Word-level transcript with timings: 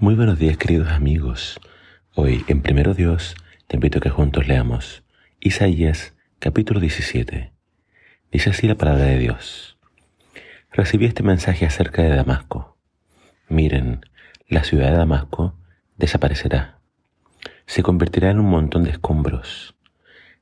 Muy 0.00 0.14
buenos 0.14 0.38
días 0.38 0.56
queridos 0.56 0.88
amigos. 0.88 1.60
Hoy 2.14 2.42
en 2.48 2.62
Primero 2.62 2.94
Dios 2.94 3.34
te 3.66 3.76
invito 3.76 3.98
a 3.98 4.00
que 4.00 4.08
juntos 4.08 4.48
leamos 4.48 5.04
Isaías 5.40 6.14
capítulo 6.38 6.80
17. 6.80 7.52
Dice 8.32 8.48
así 8.48 8.66
la 8.66 8.76
palabra 8.76 9.04
de 9.04 9.18
Dios. 9.18 9.76
Recibí 10.72 11.04
este 11.04 11.22
mensaje 11.22 11.66
acerca 11.66 12.00
de 12.00 12.16
Damasco. 12.16 12.78
Miren, 13.50 14.00
la 14.48 14.64
ciudad 14.64 14.90
de 14.90 14.96
Damasco 14.96 15.58
desaparecerá. 15.98 16.78
Se 17.66 17.82
convertirá 17.82 18.30
en 18.30 18.40
un 18.40 18.48
montón 18.48 18.84
de 18.84 18.92
escombros. 18.92 19.76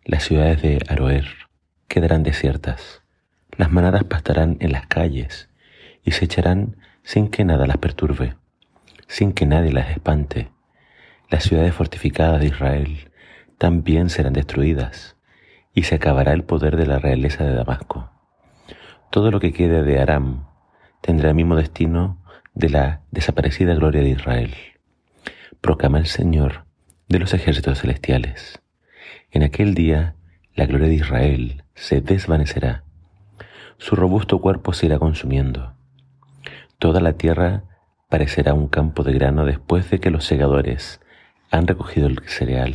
Las 0.04 0.22
ciudades 0.22 0.62
de 0.62 0.84
Aroer 0.88 1.26
quedarán 1.88 2.22
desiertas. 2.22 3.02
Las 3.56 3.72
manadas 3.72 4.04
pastarán 4.04 4.56
en 4.60 4.70
las 4.70 4.86
calles 4.86 5.48
y 6.04 6.12
se 6.12 6.26
echarán 6.26 6.76
sin 7.02 7.28
que 7.28 7.44
nada 7.44 7.66
las 7.66 7.78
perturbe 7.78 8.36
sin 9.08 9.32
que 9.32 9.46
nadie 9.46 9.72
las 9.72 9.90
espante. 9.90 10.52
Las 11.28 11.42
ciudades 11.42 11.74
fortificadas 11.74 12.40
de 12.40 12.46
Israel 12.46 13.10
también 13.58 14.08
serán 14.08 14.34
destruidas, 14.34 15.16
y 15.74 15.82
se 15.82 15.96
acabará 15.96 16.32
el 16.32 16.44
poder 16.44 16.76
de 16.76 16.86
la 16.86 16.98
realeza 16.98 17.44
de 17.44 17.54
Damasco. 17.54 18.10
Todo 19.10 19.30
lo 19.30 19.40
que 19.40 19.52
quede 19.52 19.82
de 19.82 20.00
Aram 20.00 20.46
tendrá 21.00 21.30
el 21.30 21.34
mismo 21.34 21.56
destino 21.56 22.22
de 22.54 22.68
la 22.68 23.02
desaparecida 23.10 23.74
gloria 23.74 24.02
de 24.02 24.10
Israel. 24.10 24.54
Proclama 25.60 25.98
el 25.98 26.06
Señor 26.06 26.64
de 27.08 27.18
los 27.18 27.32
ejércitos 27.34 27.80
celestiales. 27.80 28.60
En 29.30 29.42
aquel 29.42 29.74
día 29.74 30.14
la 30.54 30.66
gloria 30.66 30.88
de 30.88 30.94
Israel 30.94 31.64
se 31.74 32.00
desvanecerá. 32.00 32.84
Su 33.78 33.94
robusto 33.96 34.40
cuerpo 34.40 34.72
se 34.72 34.86
irá 34.86 34.98
consumiendo. 34.98 35.74
Toda 36.78 37.00
la 37.00 37.14
tierra 37.14 37.64
parecerá 38.08 38.54
un 38.54 38.68
campo 38.68 39.02
de 39.02 39.12
grano 39.12 39.44
después 39.44 39.90
de 39.90 40.00
que 40.00 40.10
los 40.10 40.24
segadores 40.24 41.00
han 41.50 41.66
recogido 41.66 42.06
el 42.06 42.20
cereal. 42.26 42.74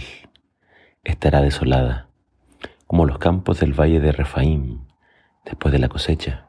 Estará 1.04 1.41
desolada, 1.41 2.07
como 2.85 3.05
los 3.05 3.18
campos 3.18 3.60
del 3.60 3.74
valle 3.74 3.99
de 3.99 4.12
Refaim 4.12 4.85
después 5.44 5.72
de 5.72 5.80
la 5.80 5.90
cosecha. 5.90 6.48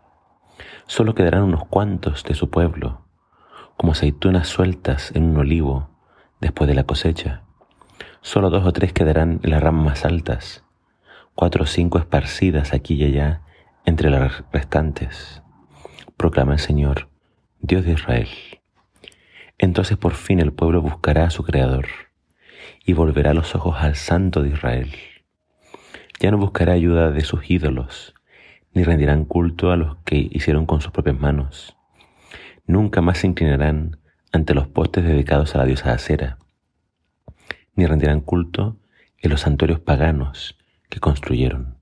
Solo 0.87 1.15
quedarán 1.15 1.43
unos 1.45 1.67
cuantos 1.67 2.25
de 2.25 2.35
su 2.35 2.51
pueblo, 2.51 3.07
como 3.77 3.93
aceitunas 3.93 4.49
sueltas 4.49 5.13
en 5.15 5.25
un 5.25 5.39
olivo 5.39 5.89
después 6.41 6.69
de 6.69 6.75
la 6.75 6.85
cosecha. 6.85 7.43
Solo 8.21 8.51
dos 8.51 8.67
o 8.67 8.73
tres 8.73 8.93
quedarán 8.93 9.41
en 9.43 9.51
las 9.51 9.63
ramas 9.63 10.05
altas, 10.05 10.63
cuatro 11.35 11.65
o 11.65 11.67
cinco 11.67 11.99
esparcidas 11.99 12.75
aquí 12.75 12.95
y 12.95 13.05
allá 13.05 13.43
entre 13.87 14.11
las 14.11 14.45
restantes. 14.53 15.43
Proclama 16.19 16.53
el 16.53 16.59
Señor, 16.59 17.09
Dios 17.61 17.85
de 17.85 17.93
Israel. 17.93 18.29
Entonces 19.65 19.97
por 19.97 20.13
fin 20.13 20.41
el 20.41 20.53
pueblo 20.53 20.83
buscará 20.83 21.25
a 21.25 21.31
su 21.31 21.43
Creador 21.43 21.87
y 22.85 22.93
volverá 22.93 23.33
los 23.33 23.55
ojos 23.55 23.77
al 23.79 23.97
Santo 23.97 24.43
de 24.43 24.51
Israel. 24.51 24.93
Ya 26.21 26.31
no 26.31 26.37
buscará 26.37 26.75
ayuda 26.75 27.11
de 27.11 27.23
sus 27.23 27.51
ídolos, 27.51 28.15
ni 28.75 28.85
rendirán 28.85 29.25
culto 29.25 29.73
a 29.73 29.77
los 29.77 29.97
que 30.05 30.29
hicieron 30.31 30.67
con 30.67 30.83
sus 30.83 30.93
propias 30.93 31.19
manos. 31.19 31.79
Nunca 32.67 33.01
más 33.01 33.17
se 33.17 33.27
inclinarán 33.27 33.97
ante 34.33 34.53
los 34.53 34.69
postes 34.69 35.03
dedicados 35.03 35.55
a 35.55 35.59
la 35.59 35.65
diosa 35.65 35.95
Acera, 35.95 36.37
ni 37.75 37.87
rendirán 37.87 38.21
culto 38.21 38.77
en 39.17 39.31
los 39.31 39.41
santuarios 39.41 39.81
paganos 39.81 40.59
que 40.91 41.01
construyeron. 41.01 41.79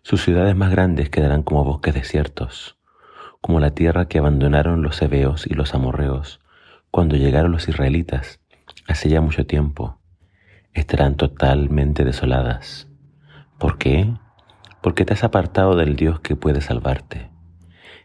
Sus 0.00 0.22
ciudades 0.22 0.56
más 0.56 0.70
grandes 0.70 1.10
quedarán 1.10 1.42
como 1.42 1.62
bosques 1.62 1.92
desiertos, 1.92 2.78
como 3.42 3.60
la 3.60 3.72
tierra 3.72 4.08
que 4.08 4.18
abandonaron 4.18 4.80
los 4.80 5.02
hebeos 5.02 5.46
y 5.46 5.52
los 5.52 5.74
amorreos 5.74 6.39
cuando 6.90 7.16
llegaron 7.16 7.52
los 7.52 7.68
israelitas, 7.68 8.40
hace 8.88 9.08
ya 9.08 9.20
mucho 9.20 9.46
tiempo, 9.46 10.00
estarán 10.72 11.16
totalmente 11.16 12.04
desoladas. 12.04 12.88
¿Por 13.58 13.78
qué? 13.78 14.12
Porque 14.82 15.04
te 15.04 15.12
has 15.12 15.22
apartado 15.22 15.76
del 15.76 15.94
Dios 15.94 16.20
que 16.20 16.34
puede 16.34 16.60
salvarte. 16.60 17.30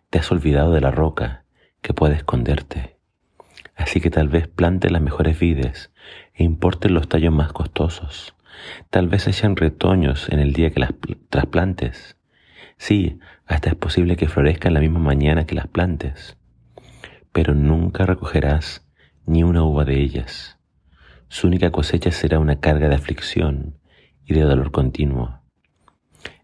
Te 0.09 0.19
has 0.19 0.31
olvidado 0.31 0.71
de 0.71 0.81
la 0.81 0.91
roca 0.91 1.45
que 1.81 1.93
puede 1.93 2.15
esconderte. 2.15 2.97
Así 3.75 4.01
que 4.01 4.11
tal 4.11 4.29
vez 4.29 4.47
plantes 4.47 4.91
las 4.91 5.01
mejores 5.01 5.39
vides 5.39 5.91
e 6.35 6.43
importen 6.43 6.93
los 6.93 7.09
tallos 7.09 7.33
más 7.33 7.53
costosos. 7.53 8.35
Tal 8.89 9.07
vez 9.07 9.27
echen 9.27 9.55
retoños 9.55 10.29
en 10.29 10.39
el 10.39 10.53
día 10.53 10.69
que 10.69 10.79
las 10.79 10.93
trasplantes. 11.29 12.17
Sí, 12.77 13.19
hasta 13.47 13.69
es 13.69 13.75
posible 13.75 14.15
que 14.15 14.27
florezcan 14.27 14.73
la 14.73 14.79
misma 14.79 14.99
mañana 14.99 15.45
que 15.45 15.55
las 15.55 15.67
plantes 15.67 16.37
pero 17.35 17.53
nunca 17.53 18.05
recogerás 18.05 18.87
ni 19.25 19.43
una 19.43 19.61
uva 19.61 19.83
de 19.83 19.99
ellas. 19.99 20.57
Su 21.27 21.47
única 21.47 21.69
cosecha 21.69 22.09
será 22.11 22.39
una 22.39 22.61
carga 22.61 22.87
de 22.87 22.95
aflicción 22.95 23.77
y 24.25 24.33
de 24.33 24.39
dolor 24.39 24.71
continuo. 24.71 25.41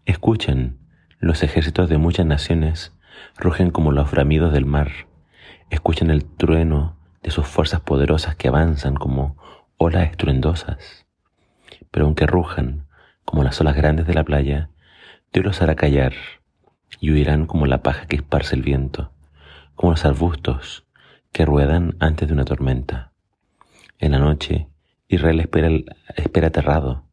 Escuchen, 0.04 0.80
los 1.18 1.42
ejércitos 1.42 1.88
de 1.88 1.96
muchas 1.96 2.26
naciones 2.26 2.92
rugen 3.38 3.70
como 3.70 3.90
los 3.90 4.10
bramidos 4.10 4.52
del 4.52 4.66
mar. 4.66 4.90
Escuchen 5.70 6.10
el 6.10 6.26
trueno 6.26 6.98
de 7.22 7.30
sus 7.30 7.46
fuerzas 7.46 7.80
poderosas 7.80 8.36
que 8.36 8.48
avanzan 8.48 8.94
como 8.94 9.38
olas 9.78 10.10
estruendosas. 10.10 11.06
Pero 11.90 12.04
aunque 12.04 12.26
rujan 12.26 12.86
como 13.24 13.44
las 13.44 13.58
olas 13.62 13.76
grandes 13.76 14.06
de 14.06 14.12
la 14.12 14.24
playa, 14.24 14.68
Dios 15.32 15.46
los 15.46 15.62
hará 15.62 15.74
callar 15.74 16.12
y 17.00 17.12
huirán 17.12 17.46
como 17.46 17.64
la 17.64 17.82
paja 17.82 18.04
que 18.04 18.16
esparce 18.16 18.56
el 18.56 18.62
viento 18.62 19.10
como 19.74 19.92
los 19.92 20.04
arbustos 20.04 20.84
que 21.32 21.44
ruedan 21.44 21.96
antes 21.98 22.28
de 22.28 22.34
una 22.34 22.44
tormenta. 22.44 23.12
En 23.98 24.12
la 24.12 24.18
noche, 24.18 24.68
Israel 25.08 25.40
espera, 25.40 25.68
espera 26.16 26.48
aterrado, 26.48 27.04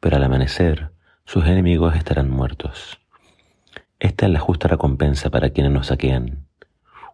pero 0.00 0.16
al 0.16 0.24
amanecer 0.24 0.90
sus 1.24 1.44
enemigos 1.46 1.94
estarán 1.96 2.30
muertos. 2.30 2.98
Esta 3.98 4.26
es 4.26 4.32
la 4.32 4.40
justa 4.40 4.68
recompensa 4.68 5.30
para 5.30 5.50
quienes 5.50 5.72
nos 5.72 5.88
saquean, 5.88 6.46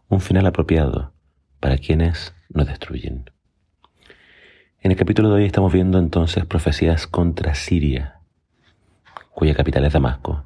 un 0.08 0.20
final 0.20 0.46
apropiado 0.46 1.12
para 1.60 1.78
quienes 1.78 2.34
nos 2.48 2.66
destruyen. 2.66 3.30
En 4.80 4.92
el 4.92 4.96
capítulo 4.96 5.30
de 5.30 5.34
hoy 5.36 5.44
estamos 5.46 5.72
viendo 5.72 5.98
entonces 5.98 6.44
profecías 6.46 7.08
contra 7.08 7.54
Siria, 7.56 8.20
cuya 9.30 9.54
capital 9.54 9.84
es 9.84 9.92
Damasco, 9.92 10.44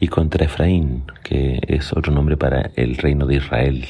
y 0.00 0.08
contra 0.08 0.46
Efraín, 0.46 1.04
que 1.22 1.60
es 1.68 1.92
otro 1.92 2.10
nombre 2.12 2.38
para 2.38 2.70
el 2.74 2.96
reino 2.96 3.26
de 3.26 3.36
Israel. 3.36 3.86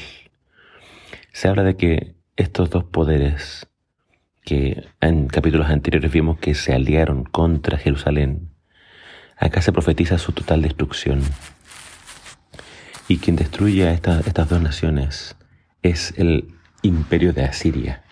Se 1.31 1.47
habla 1.47 1.63
de 1.63 1.77
que 1.77 2.15
estos 2.35 2.69
dos 2.69 2.83
poderes, 2.83 3.65
que 4.43 4.83
en 4.99 5.27
capítulos 5.27 5.69
anteriores 5.69 6.11
vimos 6.11 6.37
que 6.37 6.53
se 6.53 6.73
aliaron 6.73 7.23
contra 7.23 7.77
Jerusalén, 7.77 8.51
acá 9.37 9.61
se 9.61 9.71
profetiza 9.71 10.17
su 10.17 10.33
total 10.33 10.61
destrucción. 10.61 11.21
Y 13.07 13.17
quien 13.17 13.37
destruye 13.37 13.87
a 13.87 13.93
estas 13.93 14.49
dos 14.49 14.61
naciones 14.61 15.37
es 15.81 16.13
el 16.17 16.53
imperio 16.81 17.31
de 17.31 17.45
Asiria. 17.45 18.03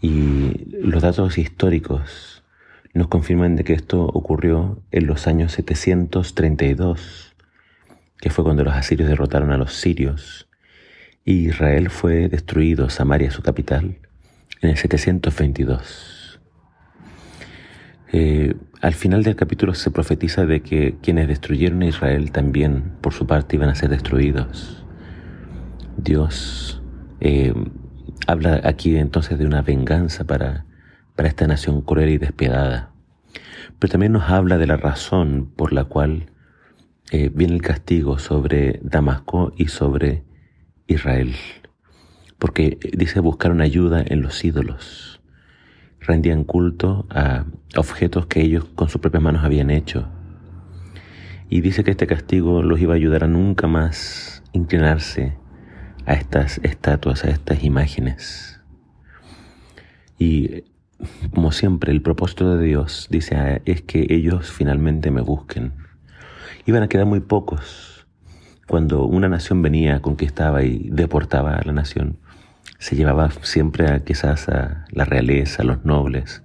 Y 0.00 0.70
los 0.70 1.02
datos 1.02 1.36
históricos 1.36 2.35
nos 2.96 3.08
confirman 3.08 3.56
de 3.56 3.64
que 3.64 3.72
esto 3.72 4.04
ocurrió 4.04 4.82
en 4.90 5.06
los 5.06 5.26
años 5.26 5.52
732, 5.52 7.34
que 8.18 8.30
fue 8.30 8.44
cuando 8.44 8.64
los 8.64 8.74
asirios 8.74 9.08
derrotaron 9.08 9.52
a 9.52 9.58
los 9.58 9.74
sirios, 9.74 10.48
y 11.24 11.48
Israel 11.48 11.90
fue 11.90 12.28
destruido, 12.28 12.88
Samaria 12.88 13.30
su 13.30 13.42
capital, 13.42 13.98
en 14.62 14.70
el 14.70 14.76
722. 14.76 16.40
Eh, 18.12 18.54
al 18.80 18.94
final 18.94 19.22
del 19.24 19.36
capítulo 19.36 19.74
se 19.74 19.90
profetiza 19.90 20.46
de 20.46 20.62
que 20.62 20.96
quienes 21.02 21.28
destruyeron 21.28 21.82
a 21.82 21.86
Israel 21.86 22.30
también, 22.30 22.92
por 23.00 23.12
su 23.12 23.26
parte, 23.26 23.56
iban 23.56 23.68
a 23.68 23.74
ser 23.74 23.90
destruidos. 23.90 24.84
Dios 25.96 26.82
eh, 27.20 27.52
habla 28.26 28.60
aquí 28.64 28.96
entonces 28.96 29.38
de 29.38 29.46
una 29.46 29.62
venganza 29.62 30.24
para 30.24 30.65
para 31.16 31.28
esta 31.28 31.46
nación 31.46 31.80
cruel 31.80 32.10
y 32.10 32.18
despiadada. 32.18 32.92
Pero 33.78 33.90
también 33.90 34.12
nos 34.12 34.30
habla 34.30 34.58
de 34.58 34.66
la 34.66 34.76
razón 34.76 35.50
por 35.56 35.72
la 35.72 35.84
cual 35.84 36.30
eh, 37.10 37.30
viene 37.34 37.54
el 37.54 37.62
castigo 37.62 38.18
sobre 38.18 38.80
Damasco 38.82 39.52
y 39.56 39.68
sobre 39.68 40.24
Israel. 40.86 41.34
Porque 42.38 42.78
dice 42.92 43.20
buscaron 43.20 43.60
ayuda 43.60 44.04
en 44.06 44.22
los 44.22 44.44
ídolos. 44.44 45.20
Rendían 46.00 46.44
culto 46.44 47.06
a 47.10 47.46
objetos 47.76 48.26
que 48.26 48.42
ellos 48.42 48.64
con 48.74 48.88
sus 48.88 49.00
propias 49.00 49.22
manos 49.22 49.44
habían 49.44 49.70
hecho. 49.70 50.08
Y 51.48 51.60
dice 51.60 51.84
que 51.84 51.92
este 51.92 52.06
castigo 52.06 52.62
los 52.62 52.80
iba 52.80 52.94
a 52.94 52.96
ayudar 52.96 53.24
a 53.24 53.28
nunca 53.28 53.66
más 53.66 54.42
inclinarse 54.52 55.36
a 56.04 56.14
estas 56.14 56.58
estatuas, 56.62 57.24
a 57.24 57.30
estas 57.30 57.62
imágenes. 57.62 58.60
Y 60.18 60.64
como 61.34 61.52
siempre, 61.52 61.92
el 61.92 62.02
propósito 62.02 62.56
de 62.56 62.64
Dios, 62.64 63.08
dice, 63.10 63.62
es 63.64 63.82
que 63.82 64.06
ellos 64.08 64.50
finalmente 64.50 65.10
me 65.10 65.20
busquen. 65.20 65.72
Iban 66.64 66.82
a 66.82 66.88
quedar 66.88 67.06
muy 67.06 67.20
pocos. 67.20 68.06
Cuando 68.66 69.04
una 69.04 69.28
nación 69.28 69.62
venía, 69.62 70.00
conquistaba 70.00 70.64
y 70.64 70.88
deportaba 70.90 71.54
a 71.56 71.62
la 71.64 71.72
nación, 71.72 72.18
se 72.78 72.96
llevaba 72.96 73.30
siempre 73.42 73.88
a, 73.88 74.00
quizás 74.00 74.48
a 74.48 74.86
la 74.90 75.04
realeza, 75.04 75.62
a 75.62 75.66
los 75.66 75.84
nobles, 75.84 76.42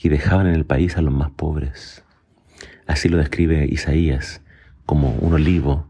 y 0.00 0.08
dejaban 0.08 0.46
en 0.46 0.54
el 0.54 0.64
país 0.64 0.96
a 0.96 1.02
los 1.02 1.12
más 1.12 1.30
pobres. 1.30 2.04
Así 2.86 3.08
lo 3.08 3.18
describe 3.18 3.66
Isaías 3.66 4.42
como 4.86 5.12
un 5.14 5.34
olivo 5.34 5.86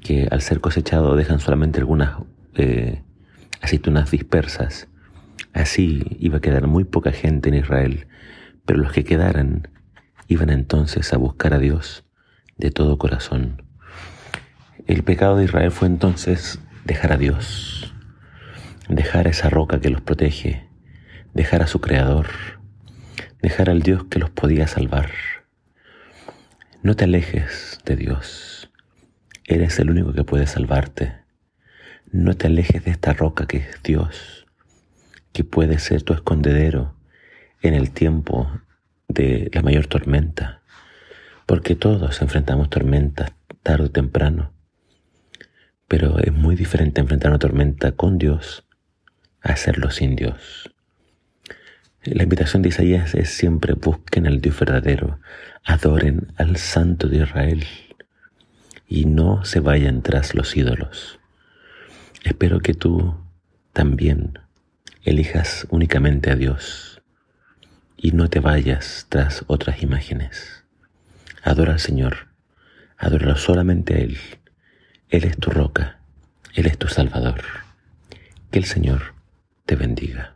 que 0.00 0.28
al 0.30 0.40
ser 0.40 0.60
cosechado 0.60 1.16
dejan 1.16 1.38
solamente 1.38 1.78
algunas 1.78 2.16
eh, 2.54 3.02
aceitunas 3.60 4.10
dispersas. 4.10 4.88
Así 5.52 6.02
iba 6.18 6.38
a 6.38 6.40
quedar 6.40 6.66
muy 6.66 6.84
poca 6.84 7.12
gente 7.12 7.48
en 7.48 7.56
Israel, 7.56 8.06
pero 8.64 8.78
los 8.78 8.92
que 8.92 9.04
quedaran 9.04 9.68
iban 10.28 10.50
entonces 10.50 11.12
a 11.12 11.18
buscar 11.18 11.54
a 11.54 11.58
Dios 11.58 12.04
de 12.56 12.70
todo 12.70 12.98
corazón. 12.98 13.62
El 14.86 15.02
pecado 15.02 15.36
de 15.36 15.44
Israel 15.44 15.70
fue 15.70 15.88
entonces 15.88 16.58
dejar 16.84 17.12
a 17.12 17.16
Dios, 17.16 17.94
dejar 18.88 19.26
a 19.26 19.30
esa 19.30 19.50
roca 19.50 19.80
que 19.80 19.90
los 19.90 20.00
protege, 20.00 20.68
dejar 21.34 21.62
a 21.62 21.66
su 21.66 21.80
Creador, 21.80 22.28
dejar 23.42 23.70
al 23.70 23.82
Dios 23.82 24.04
que 24.04 24.18
los 24.18 24.30
podía 24.30 24.66
salvar. 24.66 25.10
No 26.82 26.96
te 26.96 27.04
alejes 27.04 27.78
de 27.84 27.96
Dios. 27.96 28.70
Eres 29.44 29.78
el 29.78 29.90
único 29.90 30.12
que 30.12 30.24
puede 30.24 30.46
salvarte. 30.46 31.14
No 32.10 32.34
te 32.34 32.46
alejes 32.48 32.84
de 32.84 32.90
esta 32.90 33.12
roca 33.12 33.46
que 33.46 33.58
es 33.58 33.82
Dios, 33.82 34.46
que 35.32 35.44
puede 35.44 35.78
ser 35.78 36.02
tu 36.02 36.12
escondedero 36.12 36.94
en 37.62 37.74
el 37.74 37.90
tiempo 37.90 38.50
de 39.08 39.50
la 39.52 39.62
mayor 39.62 39.86
tormenta, 39.86 40.62
porque 41.46 41.74
todos 41.74 42.22
enfrentamos 42.22 42.70
tormentas 42.70 43.32
tarde 43.62 43.86
o 43.86 43.90
temprano. 43.90 44.52
Pero 45.88 46.18
es 46.18 46.32
muy 46.32 46.56
diferente 46.56 47.00
enfrentar 47.00 47.30
una 47.30 47.38
tormenta 47.38 47.92
con 47.92 48.18
Dios 48.18 48.64
a 49.42 49.52
hacerlo 49.52 49.90
sin 49.90 50.16
Dios. 50.16 50.72
La 52.04 52.24
invitación 52.24 52.62
de 52.62 52.70
Isaías 52.70 53.14
es 53.14 53.30
siempre 53.30 53.74
busquen 53.74 54.26
al 54.26 54.40
Dios 54.40 54.58
verdadero, 54.58 55.20
adoren 55.64 56.32
al 56.36 56.56
Santo 56.56 57.08
de 57.08 57.18
Israel 57.18 57.64
y 58.88 59.04
no 59.04 59.44
se 59.44 59.60
vayan 59.60 60.02
tras 60.02 60.34
los 60.34 60.56
ídolos. 60.56 61.20
Espero 62.24 62.60
que 62.60 62.74
tú 62.74 63.16
también 63.72 64.38
elijas 65.04 65.66
únicamente 65.70 66.30
a 66.30 66.36
Dios 66.36 67.02
y 67.96 68.12
no 68.12 68.28
te 68.28 68.40
vayas 68.40 69.06
tras 69.08 69.44
otras 69.46 69.82
imágenes. 69.82 70.64
Adora 71.42 71.72
al 71.72 71.80
Señor, 71.80 72.28
adóralo 72.96 73.36
solamente 73.36 73.94
a 73.94 73.98
Él. 73.98 74.18
Él 75.08 75.24
es 75.24 75.36
tu 75.36 75.50
roca, 75.50 75.98
Él 76.54 76.66
es 76.66 76.78
tu 76.78 76.88
Salvador. 76.88 77.42
Que 78.50 78.58
el 78.58 78.64
Señor 78.64 79.14
te 79.66 79.76
bendiga. 79.76 80.31